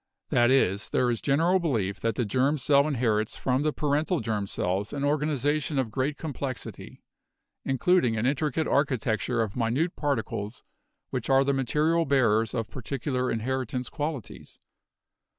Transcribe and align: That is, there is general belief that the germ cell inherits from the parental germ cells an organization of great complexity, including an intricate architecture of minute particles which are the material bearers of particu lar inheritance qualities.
That 0.29 0.49
is, 0.49 0.89
there 0.89 1.11
is 1.11 1.21
general 1.21 1.59
belief 1.59 1.99
that 1.99 2.15
the 2.15 2.25
germ 2.25 2.57
cell 2.57 2.87
inherits 2.87 3.35
from 3.35 3.61
the 3.61 3.71
parental 3.71 4.19
germ 4.19 4.47
cells 4.47 4.93
an 4.93 5.03
organization 5.03 5.77
of 5.77 5.91
great 5.91 6.17
complexity, 6.17 7.03
including 7.65 8.17
an 8.17 8.25
intricate 8.25 8.65
architecture 8.65 9.43
of 9.43 9.55
minute 9.55 9.95
particles 9.95 10.63
which 11.11 11.29
are 11.29 11.43
the 11.43 11.53
material 11.53 12.05
bearers 12.07 12.55
of 12.55 12.67
particu 12.67 13.13
lar 13.13 13.29
inheritance 13.29 13.89
qualities. 13.89 14.59